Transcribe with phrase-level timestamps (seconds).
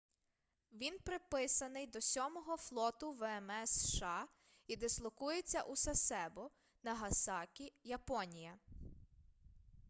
[0.71, 4.27] він приписаний до сьомого флоту вмс сша
[4.67, 6.51] і дислокується у сасебо
[6.83, 8.57] нагасакі японія